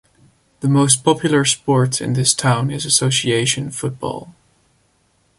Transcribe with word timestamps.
The 0.61 0.67
most 0.67 1.03
popular 1.03 1.45
sport 1.45 2.01
in 2.01 2.13
this 2.13 2.33
town 2.33 2.71
is 2.71 2.85
association 2.87 3.69
football. 3.69 4.33